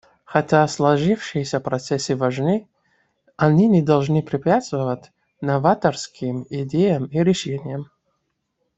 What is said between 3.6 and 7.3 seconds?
не должны препятствовать новаторским идеям и